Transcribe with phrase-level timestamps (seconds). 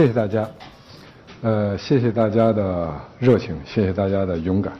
[0.00, 0.48] 谢谢大家，
[1.42, 2.88] 呃，谢谢大家的
[3.18, 4.72] 热情，谢谢大家的勇敢，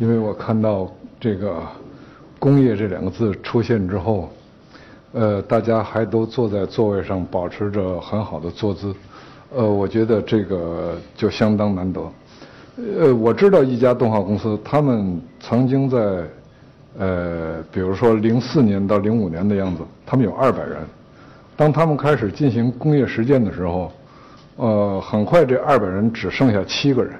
[0.00, 0.90] 因为我看到
[1.20, 1.62] 这个
[2.40, 4.28] “工业”这两个字出现之后，
[5.12, 8.92] 呃，大家还都坐在座位上，保持着很好的坐姿，
[9.54, 12.00] 呃，我觉得这个就相当难得。
[12.98, 16.24] 呃，我知道一家动画公司，他们曾经在，
[16.98, 20.78] 呃，比如说零四年到零五年的样子，他们有二百人，
[21.56, 23.92] 当他们开始进行工业实践的时候。
[24.60, 27.14] 呃，很快这二百人只剩下七个人。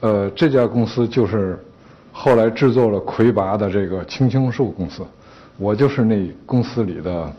[0.00, 1.58] 呃，这家公司就是
[2.12, 5.02] 后来制作了魁拔的这个青青树公司，
[5.56, 7.32] 我就是那公司里的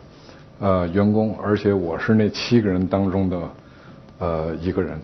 [0.59, 3.37] 呃员工，而且我是那七个人当中的
[4.17, 4.99] 呃一个人。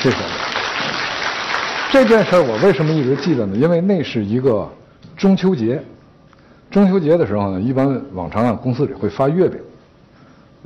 [0.00, 0.16] 谢谢。
[1.92, 3.54] 这件事我为什么一直记得呢？
[3.54, 4.66] 因为那是一个
[5.14, 5.78] 中秋节，
[6.70, 9.60] 中秋节的时候呢，一般往常啊公司里会发月饼。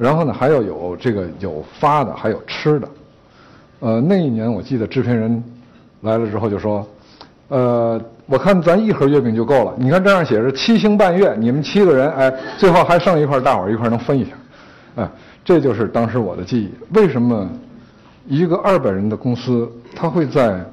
[0.00, 2.88] 然后呢，还要有这个有发的，还有吃的。
[3.80, 5.44] 呃，那一年我记得制片人
[6.00, 6.88] 来了之后就说
[7.48, 9.74] ：“呃，我看咱一盒月饼就够了。
[9.76, 14.30] 你看这样写着七星半月，你们七个人，哎，最后还剩一块，大伙儿一块能分一下。
[14.96, 15.10] 哎，
[15.44, 16.70] 这就是当时我的记忆。
[16.94, 17.46] 为什么
[18.26, 20.64] 一个二百人的公司，他会在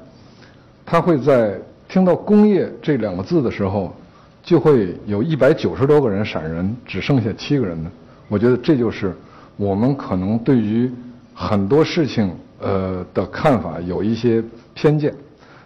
[0.86, 3.94] 他会在听到工业这两个字的时候，
[4.42, 7.90] 就会有一百九十多个人闪人，只剩下七个人呢？
[8.28, 9.14] 我觉得这就是
[9.56, 10.90] 我们可能对于
[11.34, 14.42] 很多事情呃的看法有一些
[14.74, 15.14] 偏见，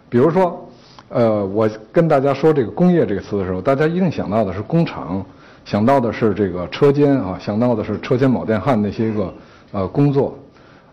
[0.09, 0.69] 比如说，
[1.09, 5.23] 呃，我跟大家说这个“工业”这个词的时候，大家一定想到的是工厂，
[5.65, 9.33] 想到的是这个车间啊，想到的是车间铆电焊那些个
[9.71, 10.37] 呃工作，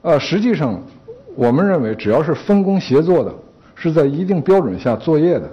[0.02, 0.80] 呃，实际上
[1.36, 3.32] 我们认为只要是分工协作的，
[3.74, 5.48] 是在一定标准下作业的，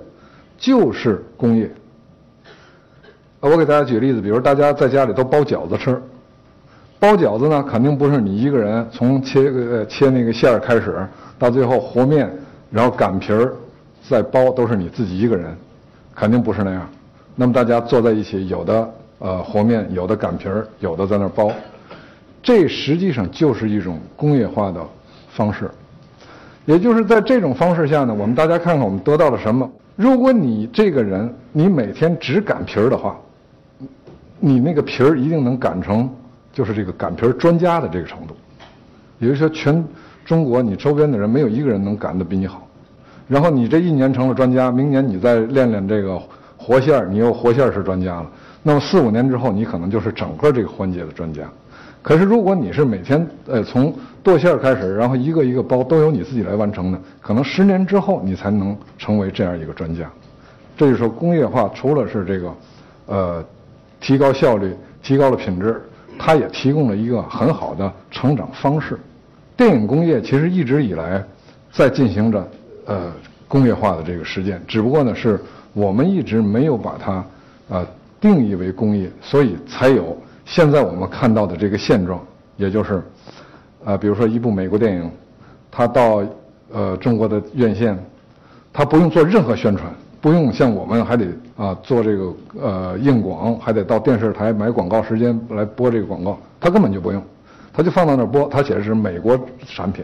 [0.57, 1.69] 就是工业。
[3.39, 6.01] 我给大家举个例子，比如大家在家里都包饺子吃，
[6.99, 11.05] 包饺子呢，肯定不是你一个人从切个切那个馅儿开始，
[11.37, 12.29] 到最后和面，
[12.71, 13.53] 然后擀皮儿，
[14.09, 15.55] 再包，都是你自己一个人，
[16.15, 16.89] 肯定不是那样。
[17.35, 21.51] 那么大家坐在一起，有的呃和面，有的擀皮儿，有的在那包，
[22.41, 24.81] 这实际上就是一种工业化的
[25.29, 25.69] 方式。
[26.65, 29.69] 也就是在这种方式下呢，我们大家看看我们得到了什么。
[29.95, 33.15] 如果你这个人，你每天只擀皮儿的话，
[34.39, 36.09] 你那个皮儿一定能擀成，
[36.53, 38.35] 就是这个擀皮儿专家的这个程度。
[39.19, 39.83] 也就是说，全
[40.23, 42.67] 中国你周边的人没有一个人能擀得比你好。
[43.27, 46.21] 然后你这一年成了专家，明年你再练练这个
[46.55, 48.29] 活馅儿，你又活馅儿是专家了。
[48.61, 51.43] 那么四五年之后，你可能就是整个这个环节的专家。
[52.03, 60.09] 可是如果你是每天呃从剁馅儿开始，然后一个一个包都由你自己来完成的，可能十年之后你才能成为这样一个专家。
[60.77, 62.53] 这就是说，工业化除了是这个，
[63.07, 63.43] 呃。
[63.99, 65.81] 提高效率，提高了品质，
[66.17, 68.97] 它也提供了一个很好的成长方式。
[69.55, 71.23] 电影工业其实一直以来
[71.71, 72.47] 在进行着
[72.85, 73.11] 呃
[73.47, 75.39] 工业化的这个实践，只不过呢是
[75.73, 77.25] 我们一直没有把它
[77.69, 77.85] 呃
[78.21, 80.15] 定义为工业，所以才有
[80.45, 82.19] 现在我们看到的这个现状。
[82.55, 83.03] 也就是
[83.85, 85.11] 啊，比如说一部美国电影，
[85.71, 86.23] 它到
[86.71, 87.97] 呃中国的院线，
[88.73, 89.91] 它不用做任何宣传。
[90.27, 97.23] 不用像我们还得啊做这个呃硬广，还得到电视台买广告时间来播这个广告，他根本就不用，
[97.71, 100.03] 他就放到那儿播，他写的是美国产品，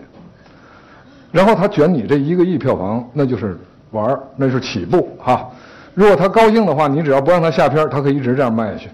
[1.30, 3.58] 然后他卷你这一个亿票房，那就是
[3.92, 5.46] 玩儿，那是起步哈。
[5.94, 8.90] 如果他高兴的话，你只要不让他下片，他可以一直这样卖下去，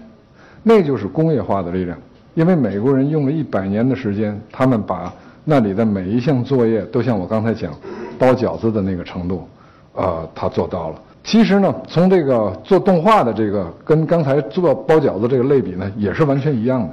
[0.64, 1.96] 那就是工业化的力量。
[2.34, 5.14] 因为美国人用了一百年的时间，他们把
[5.44, 7.72] 那里的每一项作业都像我刚才讲
[8.18, 9.46] 包饺子的那个程度，
[9.94, 10.96] 呃，他做到了。
[11.22, 16.88] 其实呢，从这个做动画的这个跟刚才做包饺子这个类比呢，也是完全一样的。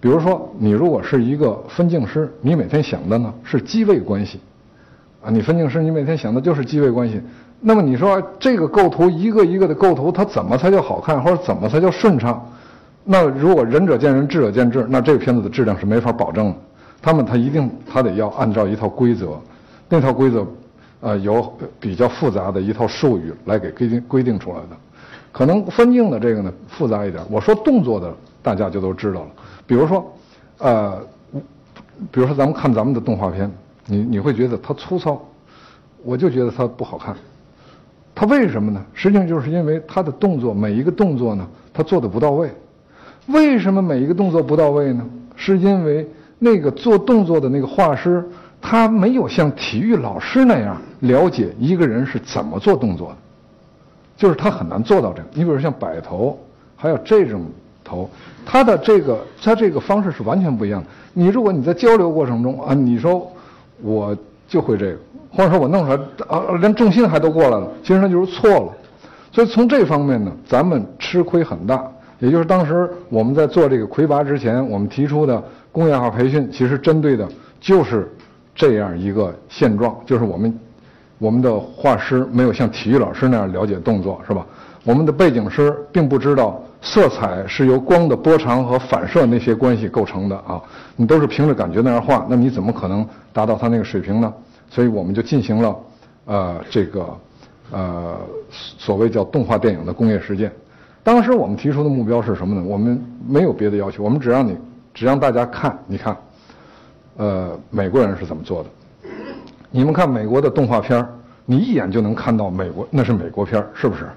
[0.00, 4.38] 比如说，你如果是一个分镜师，你每天想的呢是机位关系，
[5.24, 7.20] 啊，你分镜师你每天想的就是机位关系。
[7.60, 12.40] 那么你说这个构图一个一个的构图，它怎么才叫好看，或者怎么才叫顺畅？
[13.02, 16.54] 那如果仁者见仁，智者见智，那这个片子的质量是没法保证的。
[17.02, 19.38] 他们他一定他得要按照一套规则，
[19.88, 20.46] 那套规则。
[21.04, 24.76] 呃，有比较复杂的一套术语来给规定规定出来的，
[25.30, 27.22] 可能分镜的这个呢复杂一点。
[27.30, 28.10] 我说动作的，
[28.42, 29.26] 大家就都知道了。
[29.66, 30.10] 比如说，
[30.60, 30.98] 呃，
[32.10, 33.50] 比如说咱们看咱们的动画片，
[33.84, 35.20] 你你会觉得它粗糙，
[36.02, 37.14] 我就觉得它不好看。
[38.14, 38.82] 它为什么呢？
[38.94, 42.50] 实际上就是因为它的动作每一个动作呢，它做的不到位。
[43.26, 45.06] 为什么每一个动作不到位呢？
[45.36, 46.08] 是因为
[46.38, 48.26] 那个做动作的那个画师。
[48.66, 53.16] 他没有像体育老师那样了解一个人是怎么做动作的，
[54.16, 55.28] 就是他很难做到这个。
[55.34, 56.38] 你比如像摆头，
[56.74, 57.42] 还有这种
[57.84, 58.08] 头。
[58.46, 60.88] 他的这个他这个方式是完全不一样的。
[61.12, 63.30] 你如果你在交流过程中啊，你说
[63.82, 64.16] 我
[64.48, 64.98] 就会这个，
[65.30, 68.72] 或者说我弄出来啊，连重心还都过来了，其实那就是错了。
[69.30, 71.86] 所以从这方面呢，咱们吃亏很大。
[72.18, 77.28] 也就是当时我们在做这个魁拔之前，我们提出的工业化培训，其实针对的
[77.60, 78.10] 就是
[78.54, 80.58] 这样一个现状，就是我们
[81.18, 84.46] 我们的画师没有像体育老师那样了解动作，是吧？
[84.84, 90.60] 我们的背景师并不知道色彩是由光的波长和反射那些关系构成的啊，
[90.94, 94.32] 你都是凭着感觉那样画，那你怎么可能达到他那个水平呢？
[94.68, 95.76] 所以我们就进行了
[96.26, 97.18] 呃这个
[97.70, 98.16] 呃
[98.52, 100.52] 所谓叫动画电影的工业实践。
[101.02, 102.62] 当时我们提出的目标是什么呢？
[102.66, 104.54] 我们没有别的要求，我们只让你，
[104.92, 106.14] 只让大家看，你看，
[107.16, 108.68] 呃，美国人是怎么做的。
[109.70, 111.06] 你们看美国的动画片
[111.44, 114.08] 你一眼就能看到美国那是美国片是不是？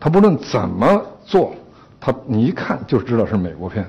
[0.00, 1.54] 他不论怎么做，
[2.00, 3.86] 他你一看就知道是美国片。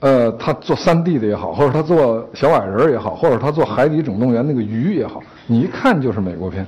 [0.00, 6.66] 呃，他做三 D 的也好，或者他做小矮人也好，或者他做《海底总动员》那个鱼也好，你一看就是美国片。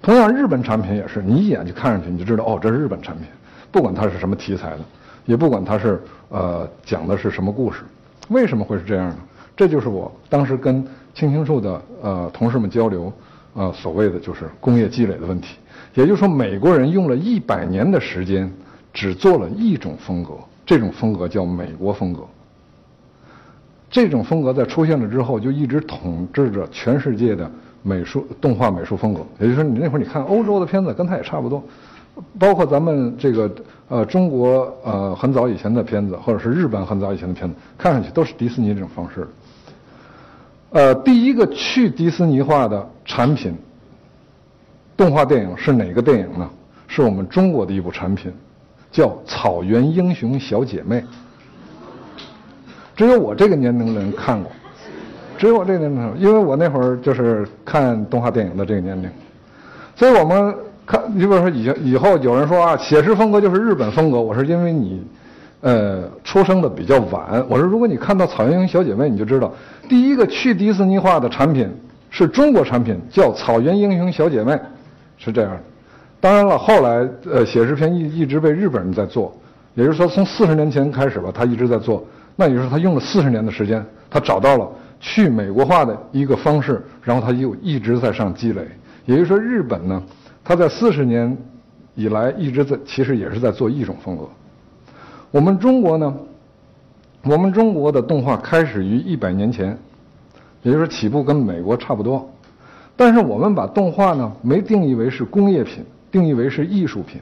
[0.00, 3.26] 同样，日本产品也是，你一眼就看上去你就知道，哦，这是日本产品。
[3.70, 4.80] 不管它是什么题材的，
[5.24, 7.82] 也不管它是呃讲的是什么故事，
[8.28, 9.16] 为什么会是这样呢？
[9.56, 10.84] 这就是我当时跟
[11.14, 13.12] 青青树的呃同事们交流，
[13.54, 15.56] 呃所谓的就是工业积累的问题。
[15.94, 18.52] 也就是说，美国人用了一百年的时间，
[18.92, 20.32] 只做了一种风格，
[20.66, 22.22] 这种风格叫美国风格。
[23.88, 27.48] 这种风格在出现了之后，就一直统治着全世界的
[27.84, 29.20] 美术动画美术风格。
[29.38, 31.62] 也就是说，你那会儿你看欧洲的片子，跟它也差不多。
[32.40, 33.48] 包括咱们这个
[33.88, 39.28] 呃中国呃很早以前的片子，或者是日本很早以前的片子，看上去都是迪士尼这种方式。
[40.74, 43.54] 呃，第一个去迪士尼化的产品，
[44.96, 46.50] 动画电影是哪个电影呢？
[46.88, 48.32] 是我们中国的一部产品，
[48.90, 51.00] 叫《草原英雄小姐妹》。
[52.96, 54.50] 只有我这个年龄的人看过，
[55.38, 59.08] 只有我这个年龄，因为我那会儿就是看动画电影的这个年龄，
[59.94, 60.52] 所以我们。
[60.86, 64.20] 看，你比如说，以以后有人说啊，写实风格就是日本风格。
[64.20, 65.02] 我说，因为你，
[65.64, 67.42] 呃，出生的比较晚。
[67.48, 69.50] 我说，如果你看到《草原英雄小姐妹》，你就知道，
[69.88, 71.66] 第一个去迪士尼化的产品
[72.10, 74.52] 是中国产品，叫《草原英雄小姐妹》，
[75.16, 75.60] 是这样的。
[76.20, 79.34] 当然了，后来呃，写实片一一直被日本人在做，
[79.74, 82.04] 也就是说，从四十年前开始吧，他一直在做。
[82.36, 84.68] 那也就是说，他用了四十年的时间，他找到了
[85.00, 88.60] 去美国化的一个方式，然后他又一直在上积累。
[89.06, 90.02] 也就是说，日本呢。
[90.46, 91.34] 他在四十年
[91.94, 94.28] 以来一直在，其实也是在做一种风格。
[95.34, 96.14] 我们中国呢，
[97.24, 99.76] 我们中国的动画开始于一百年前，
[100.62, 102.30] 也就是起步跟美国差不多。
[102.94, 107.20] 但是我们把动画呢没定义为是工业品，定义为是艺术品。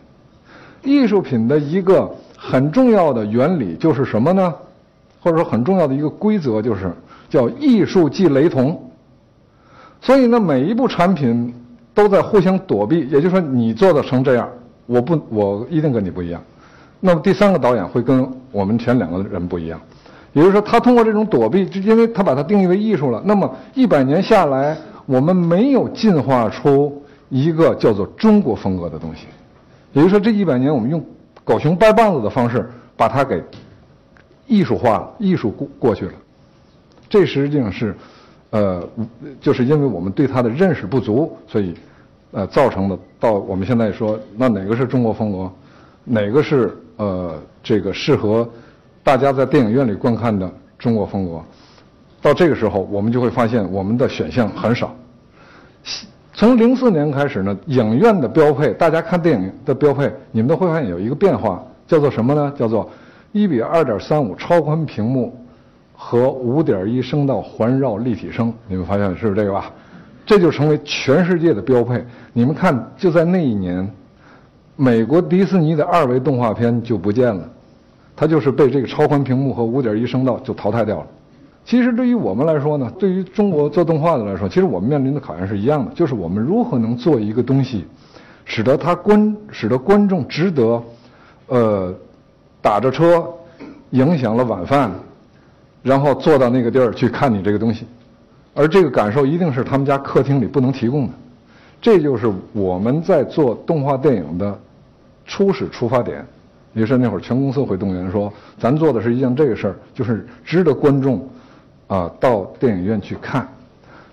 [0.83, 4.55] 艺术品的一个很重要的原理就是什么呢？
[5.23, 6.93] 或者说很重要的一个规则就是
[7.31, 8.79] 叫艺术即雷同。
[10.03, 11.55] 所以呢，每一部产品。
[11.95, 14.49] 都在互相躲避，也就是说，你做的成这样，
[14.87, 16.43] 我不，我一定跟你不一样。
[17.05, 19.81] 那么第三个导演会跟我们前两个人不一样，
[20.33, 23.21] 也就是说，他通过这种躲避，因为他把它定义为艺术了。
[23.25, 29.27] 那么一百年下来，我们没有进化出一个叫做中国风格的东西，
[29.93, 31.05] 也就是说，这一百年我们用
[31.43, 33.43] 狗熊掰棒子的方式把它给
[34.47, 36.13] 艺术化了，艺术过过去了，
[37.09, 37.95] 这实际上是。
[38.55, 38.87] 呃，
[39.41, 41.75] 就是因为我们对它的认识不足，所以，
[42.33, 42.99] 呃，造成的。
[43.19, 45.51] 到我们现在说，那哪个是中国风格，
[46.05, 48.49] 哪个是呃这个适合
[49.03, 51.41] 大家在电影院里观看的中国风格？
[52.21, 54.95] 到这个时候，我们就会发现我们的选项很少。
[56.33, 62.53] 从零四年开始呢，影院的标配，大家看电影的标配，你们都会发现有一个变化，叫做什么呢？
[62.57, 62.89] 叫做
[63.33, 65.37] 一比二点三五超宽屏幕。
[65.95, 69.71] 和五点一声道环绕立体声，你们发现是这个吧？
[70.27, 72.05] 这就成为全世界的标配。
[72.33, 73.89] 你们看，就在那一年，
[74.77, 77.49] 美国迪士尼的二维动画片就不见了，
[78.17, 81.07] 它就是被这个超宽屏幕和五点一声道就淘汰掉了。
[81.65, 87.85] 其实对于我们来说呢，对于中国做动画的来说，其实我们面临的考验是一样的，就是我们如何能做一个东西，
[88.45, 90.83] 使得它观使得观众值得，
[91.47, 91.95] 呃，
[92.61, 93.25] 打着车
[93.91, 94.91] 影响了晚饭。
[95.85, 97.85] 然后坐到那个地儿去看你这个东西，
[98.55, 101.13] 而这个感受一定是他们家客厅里不能提供的。
[101.83, 104.59] 这就是我们在做动画电影的
[105.27, 106.25] 初始出发点。
[106.73, 111.29] 于是那会儿全公司会动员说：“咱做的是一件这个事儿，就是值得观众
[111.89, 113.47] 啊到电影院去看。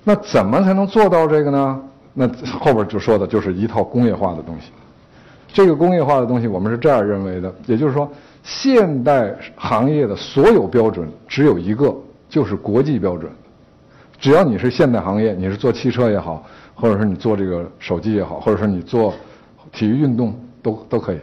[0.04, 1.82] 那怎么才能做到这个呢？
[2.14, 2.28] 那
[2.60, 4.72] 后边就说的就是一套工业化的东西。
[5.54, 8.10] 这个工业化的东西，我们是这样认为的，也就是说。”
[8.42, 11.94] 现代行业的所有标准只有一个，
[12.30, 13.30] 就是国际标准。
[14.18, 16.44] 只要你是现代行业，你是做汽车也好，
[16.80, 19.14] 或者是你做这个手机也好，或者是你做
[19.72, 21.18] 体育运动都都可以，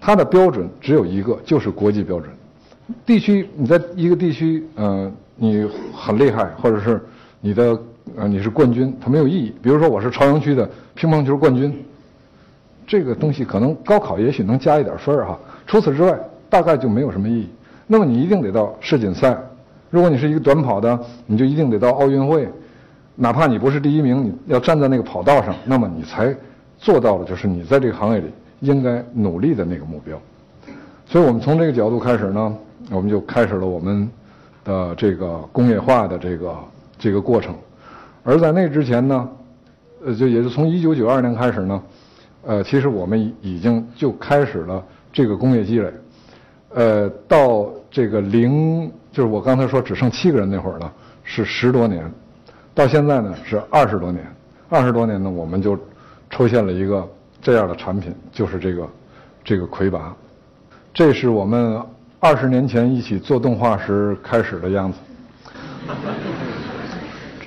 [0.00, 2.28] 它的标准只有一个，就是国际标准。
[3.04, 7.00] 地区你在一个地区，呃，你很厉害，或者是
[7.40, 7.78] 你的
[8.16, 9.52] 呃你是冠军，它没有意义。
[9.62, 11.72] 比如说我是朝阳区的乒乓球冠军，
[12.86, 17.48] 这个东西可能高考也许能加一点分儿哈，除此之外大概就没有什么意义。
[17.86, 19.36] 那么你一定得到世锦赛。
[19.90, 22.48] 如果你是一个短跑的，你就一定得到奥运会，
[23.18, 26.36] 哪怕你不是第一名，你要站在那个跑道上，那么你才
[26.78, 28.30] 做到了，就是你在这个行业里
[28.60, 30.20] 应该努力的那个目标。
[31.06, 32.54] 所以我们从这个角度开始呢，
[32.90, 34.06] 我们就开始了我们
[34.64, 36.56] 的这个工业化的这个
[36.98, 37.54] 这个过程。
[38.22, 39.28] 而在那之前呢，
[40.04, 41.82] 呃，就也是从一九九二年开始呢，
[42.42, 45.90] 呃，其实我们已经就开始了这个工业积累，
[46.74, 48.90] 呃，到这个零。
[49.10, 50.92] 就是我刚才说只剩七个人那会儿呢，
[51.24, 52.12] 是十多年，
[52.76, 54.22] 到现在呢是二十多年，
[54.68, 55.78] 二十多年呢我们就
[56.28, 57.08] 出现了一个
[57.40, 58.88] 这样的产品，就是这个
[59.42, 60.14] 这个魁拔，
[60.92, 61.80] 这是我们
[62.20, 64.98] 二十年前一起做动画时开始的样子。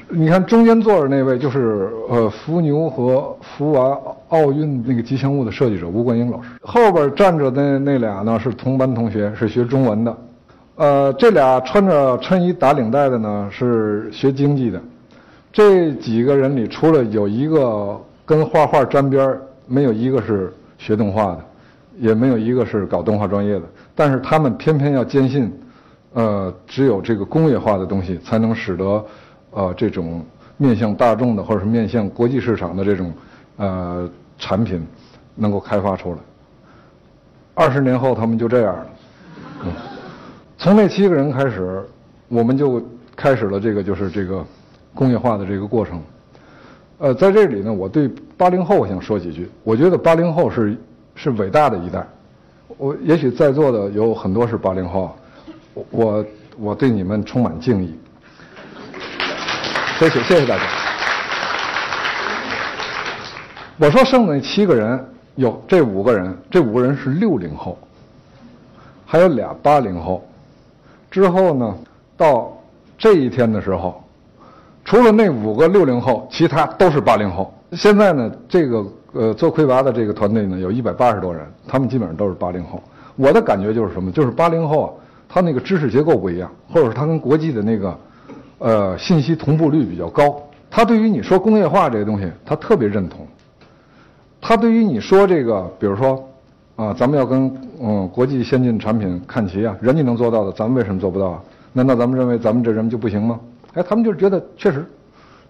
[0.09, 3.95] 你看中间坐着那位就是呃伏牛和伏娃
[4.29, 10.17] 奥运那个吉祥物的设计者吴冠英老师，后边站着的那俩呢是同班同学，是学中文的。
[10.77, 14.81] 呃，这俩穿着衬衣打领带的呢是学经济的，
[15.51, 21.39] 这几个人里除了有一个跟画画沾边儿，没有一个是学动画的，
[21.97, 23.63] 也没有一个是搞动画专业的。
[23.95, 25.51] 但是他们偏偏要坚信，
[26.13, 29.05] 呃，只有这个工业化的东西才能使得，
[29.51, 30.23] 呃，这种
[30.57, 33.13] 面向大众的或者是面向国际市场的这种，
[33.57, 34.85] 呃，产品
[35.35, 36.17] 能够开发出来。
[37.55, 38.87] 二十年后，他们就这样了。
[39.65, 39.73] 嗯。
[40.57, 41.83] 从那七个人开始，
[42.27, 42.81] 我们就
[43.15, 44.45] 开始了这个就是这个
[44.99, 46.01] 工业化的这个过程。
[46.97, 49.49] 呃，在这里呢，我对八零后想说几句。
[49.63, 50.77] 我觉得八零后是
[51.15, 52.05] 是伟大的一代。
[52.77, 55.15] 我也许在座的有很多是八零后，
[55.89, 56.25] 我
[56.57, 57.97] 我对你们充满敬意。
[59.97, 60.63] 谢谢谢谢大家。
[63.77, 65.01] 我说剩的那七个人，
[65.35, 67.79] 有这五个人，这五个人是六零后，
[69.05, 70.21] 还有俩八零后。
[71.09, 71.77] 之后呢，
[72.17, 72.51] 到
[72.97, 74.03] 这一天的时候，
[74.89, 77.53] 除了那五个六零后，其他都是八零后。
[77.73, 82.81] 现在呢，这个呃做魁拔的这个团队呢，有一百八十多人，他们基本上都是八零后。
[83.15, 84.11] 我的感觉就是什么？
[84.11, 84.89] 就是八零后啊，
[85.29, 87.97] 他那个知识结构不一样，或者是他跟国际的那个
[88.57, 90.41] 呃信息同步率比较高。
[90.71, 93.27] 他对于你说工业化这个东西，他特别认同。
[94.41, 96.25] 他对于你说这个，比如说。
[96.77, 101.43] 啊，咱们要跟嗯国际先进产品看齐啊，人家能做到的，咱们为什么做不到啊？
[101.73, 103.37] 难道咱们认为咱们这人就不行吗？
[103.73, 104.85] 哎，他们就觉得确实，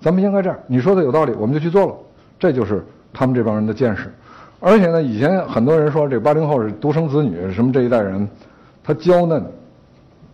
[0.01, 0.57] 咱们应该这样。
[0.67, 1.95] 你说的有道理，我们就去做了。
[2.37, 4.11] 这就是他们这帮人的见识。
[4.59, 8.27] 而且呢，以前很多人说这八零后是独生子女，什么这一代人，
[8.83, 9.43] 他娇嫩，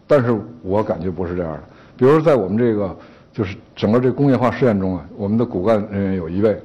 [0.08, 1.64] 但是我感觉不是这样的。
[1.96, 2.96] 比如在我们这个
[3.32, 6.62] 就是整个这工业化试验中啊，我们的骨干人员有一位，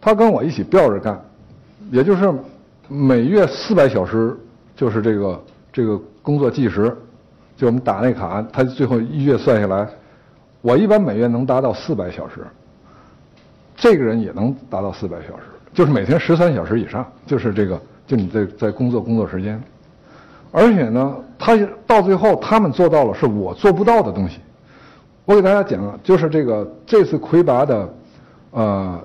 [0.00, 1.20] 他跟我一起吊着干，
[1.90, 2.32] 也就是。
[2.92, 4.36] 每月四百小时，
[4.74, 5.40] 就是这个
[5.72, 6.92] 这个工作计时，
[7.56, 9.88] 就我们打那卡，他最后一月算下来，
[10.60, 12.46] 我一般每月能达到四百小时。
[13.76, 19.58] 这个人也能达到四百小时，就是每天十三小时以上，就是这个，就你在在工作工作时间。
[20.52, 24.40] 而且呢，他到最后他们做到了是我做不到的东西。
[25.24, 27.94] 我给大家讲，就是这个这次魁拔的，
[28.50, 29.00] 呃，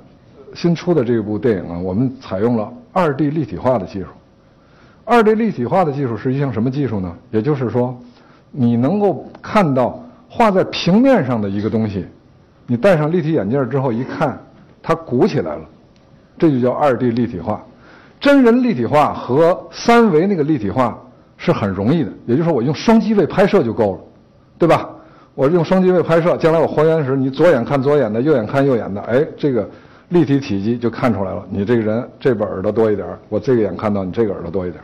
[0.54, 2.72] 新出的这部电影啊，我们采用了。
[2.92, 4.08] 二 D 立体化的技术，
[5.04, 7.14] 二 D 立体化的技术是一项什么技术呢？
[7.30, 7.98] 也就是说，
[8.52, 10.02] 你能够看到
[10.36, 12.06] 画在平面上的一个东西，
[12.68, 14.38] 你戴上立体眼镜之后一看，
[14.84, 15.62] 它鼓起来了，
[16.38, 17.64] 这就叫二 D 立体化。
[18.20, 21.02] 真人立体化和三维那个立体化
[21.38, 24.00] 是很容易的，也就是说我用双机位拍摄就够了，
[24.60, 24.90] 对吧？
[25.36, 29.66] 我用双机位拍摄，将来我还原时，你左眼看左眼的，右眼看右眼的，哎，这个。
[30.10, 34.80] 立体体积就看出来了，你这个人这边耳朵多一点，我这个眼看到你这个耳朵多一点。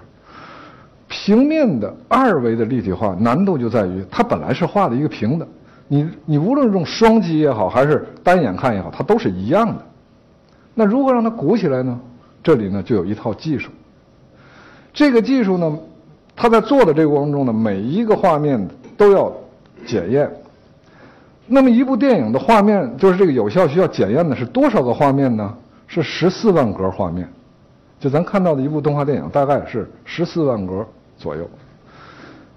[1.12, 5.46] 平面的二维的立体化难度就在于，它本来是画的一个平的，
[5.89, 9.75] 你你无论用双击也好，还是单眼看也好，它都是一样的。
[10.74, 12.00] 那如何让它鼓起来呢？
[12.41, 13.70] 这里呢就有一套技术。
[14.94, 15.77] 这个技术呢，
[16.34, 18.65] 它在做的这个过程中呢，每一个画面
[18.96, 19.30] 都要
[19.86, 20.32] 检验。
[21.46, 25.53] 那么一部电影的画面，就是这个有效需要检验的是多少个画面呢？
[25.88, 27.27] 是十四万格画面，
[28.00, 30.88] 就咱看到的一部动画电影大概是十四万格
[31.22, 31.48] 左右。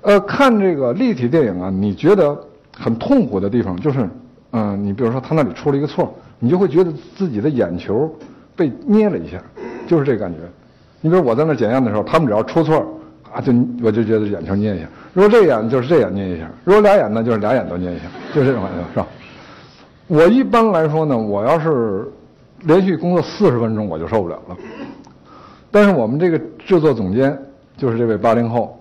[0.00, 2.38] 呃，看这个立体电影啊，你觉得
[2.73, 4.09] 很痛苦的地方就是，
[4.52, 8.12] 嗯，你比如说他那里出了一个错，你就会觉得自己的眼球
[8.56, 9.42] 被捏了一下，
[9.87, 10.38] 就是这感觉。
[11.00, 12.76] 你比如我在那检验的时候，他们只要出错，
[13.33, 13.52] 啊，就
[13.83, 14.87] 我就觉得眼球捏一下。
[15.12, 18.04] 如果这眼就是这眼捏一下，如果俩眼呢就是俩眼都捏一下，
[18.35, 19.06] 就这种感觉，是吧？
[20.06, 22.06] 我一般来说呢，我要是
[22.64, 24.56] 连续工作四十分钟，我就受不了了。
[25.71, 27.37] 但是我们这个制作总监
[27.76, 28.78] 就是这位八零后，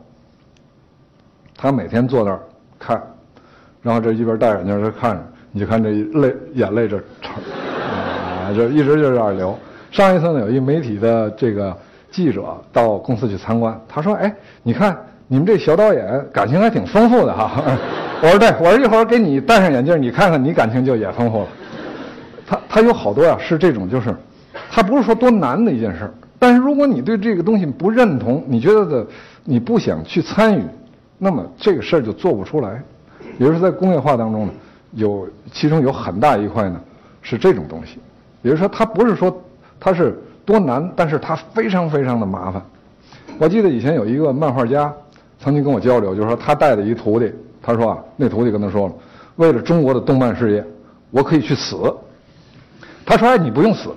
[1.57, 2.39] 他每天坐那儿
[2.79, 3.01] 看，
[3.81, 9.57] 然后这一边戴眼镜这看着，你就看这泪眼泪这啊，就一直就这样流。
[9.91, 11.75] 上一次呢，有一媒体的这个
[12.11, 14.33] 记者到公司去参观，他说：“哎，
[14.63, 14.97] 你看
[15.27, 17.63] 你们这小导演感情还挺丰富的哈。
[18.21, 21.47] ”我说对，我说一会儿给你戴上眼镜，你看看你感情就也丰富了。
[22.45, 24.15] 他他有好多呀，是这种就是，
[24.71, 26.11] 他不是说多难的一件事
[26.43, 29.07] 但是如果你对这个东西不认同，你觉得的
[29.45, 30.61] 你不想去参与，
[31.17, 32.83] 那么这个事儿就做不出来。
[33.39, 34.53] 也就是在工业化当中呢，
[34.91, 36.77] 有其中有很大一块呢
[37.21, 37.97] 是这种东西，
[38.41, 39.41] 也就是说它不是说
[39.79, 42.61] 它是多难，但是它非常非常的麻烦。
[43.37, 44.93] 我记得以前有一个漫画家
[45.39, 47.31] 曾经跟我交流，就是说他带的一徒弟。
[47.61, 48.93] 他说啊，那徒弟跟他说了，
[49.37, 50.61] 为了中国的动漫事业，
[51.09, 51.77] 我可以去死。
[53.05, 53.91] 他说哎，你不用死，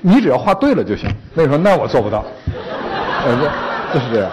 [0.00, 1.08] 你只要画对了就行。
[1.34, 2.24] 那时候那我做不到，
[3.24, 3.36] 呃，
[3.92, 4.30] 就是这样。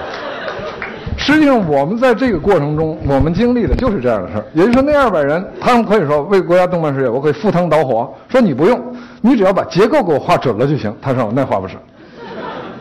[1.18, 4.46] 实际上我们在这个过程中，我们经历的就是这样的事儿。
[4.54, 8.14] 也就是说，那二百人，他们可以说为国家动漫事业，我可以赴汤蹈火。
[8.28, 8.80] 说你不用，
[9.22, 10.94] 你只要把结构给我画准了就行。
[11.02, 11.78] 他说我那画不准。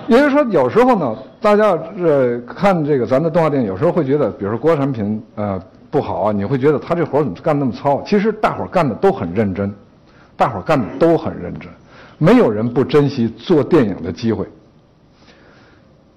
[0.09, 5.61] 也就是说，有时候呢，大家呃看这个咱的动画电影，有时候会觉得，比如说国产品呃。
[5.91, 6.33] 不好啊！
[6.33, 8.03] 你会觉得他这活怎么干那么糙？
[8.05, 9.73] 其实大伙干的都很认真，
[10.37, 11.71] 大伙干的都很认真，
[12.19, 14.47] 没有人不珍惜做电影的机会。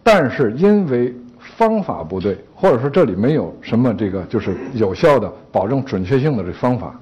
[0.04, 6.98] 但是因为方法不对，或者说这里没有什么这个就是有效的保证准确性的这方法，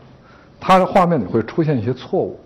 [0.60, 2.40] 它的画面里会出现一些错误。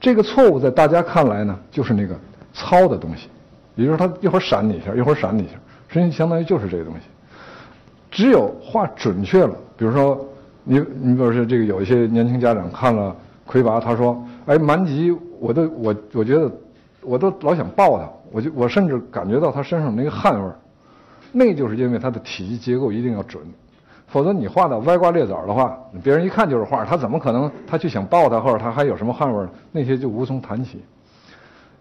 [0.00, 2.14] 这个错误在大家看来呢，就是那个
[2.52, 3.28] 糙的东西，
[3.76, 5.52] 也就是它一会儿闪你一下，一会儿闪你一下，
[5.88, 7.00] 实际相当于就是这个东西。
[8.10, 9.54] 只有画准确了。
[9.76, 10.22] 比如说，
[10.64, 16.50] 你你比如说这个有一些年轻家长看了魁拔，他说：“哎，蛮吉，我都我我觉得，
[17.02, 20.54] 我都老想抱他，我就我甚至感觉到他身上那个汗味儿，
[21.32, 23.42] 那就是因为他的体积结构一定要准，
[24.06, 29.48] 否则你画的歪瓜裂枣的话，别人一看就是画，他怎么可能他去想抱他，或者他还有什么汗味儿？
[29.72, 30.80] 那些就无从谈起。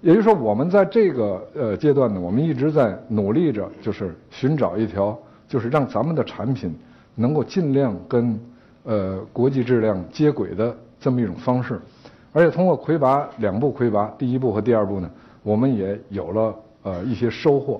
[0.01, 5.15] 也就是说，我们在这个呃阶段呢，我们一直在努力着，就是寻找一条，
[5.47, 6.75] 就是让咱们的产品。
[7.13, 8.39] 能够尽量跟
[8.83, 11.79] 呃国际质量接轨的这么一种方式，
[12.33, 15.09] 而且通过魁拔两部魁拔，第一部和第二部呢，
[15.43, 17.79] 我们也有了呃一些收获。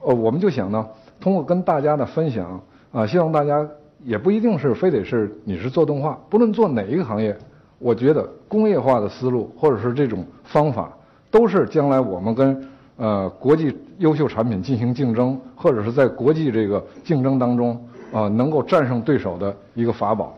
[0.00, 0.86] 呃，我们就想呢，
[1.20, 2.60] 通过跟大家的分享
[2.92, 3.66] 啊，希望大家
[4.04, 7.36] 也不一定是非得是你是做动画，不论做哪一个行业，
[7.78, 10.92] 我觉得工业化的思路或者是这种方法，
[11.30, 17.80] 都是将来我们跟呃国际优秀产品进行竞争，或者是在国际这个竞争当中。
[18.12, 20.36] 啊，能够战胜对手的一个法宝，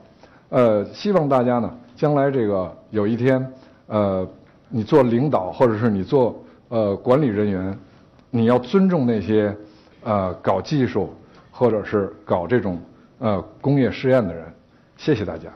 [0.49, 3.53] 呃，希望大家呢，将来这个有一天，
[3.87, 4.27] 呃，
[4.69, 7.79] 你做领导或者是你做呃管理人员，
[8.31, 9.57] 你要尊重那些
[10.03, 11.15] 呃搞技术
[11.51, 12.81] 或者是搞这种
[13.19, 14.45] 呃工业试验的人。
[14.97, 15.49] 谢谢大家。